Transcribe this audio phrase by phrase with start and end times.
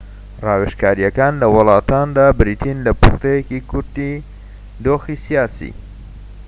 [0.45, 4.13] ڕاوێژکاریەکان لە وڵاتاندا بریتین لە پوختەیەکی کورتی
[4.85, 5.71] دۆخی سیاسی